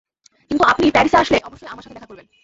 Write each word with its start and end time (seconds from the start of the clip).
কিন্তু, 0.51 0.63
আপনি 0.63 0.85
প্যারিসে 0.91 1.17
আসলে 1.17 1.37
অবশ্যই 1.43 1.67
আমার 1.67 1.83
সাথে 1.83 1.93
দেখা 1.93 2.05
করবেন। 2.05 2.27